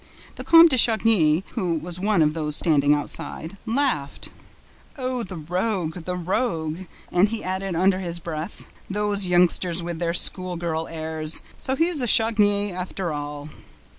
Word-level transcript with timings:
The 0.33 0.43
Comte 0.43 0.71
de 0.71 0.77
Chagny, 0.79 1.43
who 1.51 1.75
was 1.75 1.99
one 1.99 2.23
of 2.23 2.33
those 2.33 2.55
standing 2.55 2.95
outside, 2.95 3.57
laughed: 3.67 4.29
"Oh, 4.97 5.21
the 5.21 5.35
rogue, 5.37 5.93
the 6.05 6.15
rogue!" 6.15 6.87
And 7.11 7.29
he 7.29 7.43
added, 7.43 7.75
under 7.75 7.99
his 7.99 8.17
breath: 8.17 8.65
"Those 8.89 9.27
youngsters 9.27 9.83
with 9.83 9.99
their 9.99 10.15
school 10.15 10.55
girl 10.55 10.87
airs! 10.87 11.43
So 11.55 11.75
he's 11.75 12.01
a 12.01 12.07
Chagny 12.07 12.71
after 12.73 13.13
all!" 13.13 13.49